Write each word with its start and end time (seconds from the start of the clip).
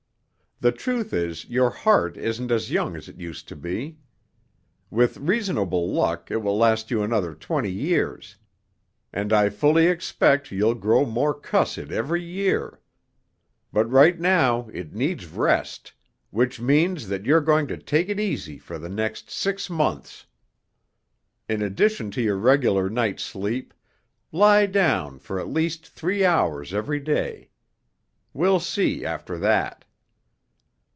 The 0.63 0.71
truth 0.71 1.11
is 1.11 1.49
your 1.49 1.71
heart 1.71 2.17
isn't 2.17 2.51
as 2.51 2.69
young 2.69 2.95
as 2.95 3.09
it 3.09 3.19
used 3.19 3.47
to 3.47 3.55
be. 3.55 3.97
With 4.91 5.17
reasonable 5.17 5.91
luck 5.91 6.29
it 6.29 6.37
will 6.37 6.55
last 6.55 6.91
you 6.91 7.01
another 7.01 7.33
twenty 7.33 7.71
years, 7.71 8.35
and 9.11 9.33
I 9.33 9.49
fully 9.49 9.87
expect 9.87 10.51
you'll 10.51 10.75
grow 10.75 11.03
more 11.03 11.33
cussed 11.33 11.79
every 11.79 12.23
year. 12.23 12.79
But 13.73 13.89
right 13.89 14.19
now 14.19 14.69
it 14.71 14.93
needs 14.93 15.25
rest, 15.25 15.93
which 16.29 16.61
means 16.61 17.07
that 17.07 17.25
you're 17.25 17.41
going 17.41 17.65
to 17.65 17.77
take 17.79 18.07
it 18.07 18.19
easy 18.19 18.59
for 18.59 18.77
the 18.77 18.87
next 18.87 19.31
six 19.31 19.67
months. 19.67 20.27
In 21.49 21.63
addition 21.63 22.11
to 22.11 22.21
your 22.21 22.37
regular 22.37 22.87
night's 22.87 23.23
sleep, 23.23 23.73
lie 24.31 24.67
down 24.67 25.17
for 25.17 25.39
at 25.39 25.47
least 25.47 25.87
three 25.87 26.23
hours 26.23 26.71
every 26.71 26.99
day. 26.99 27.49
We'll 28.31 28.59
see 28.59 29.03
after 29.03 29.39
that." 29.39 29.85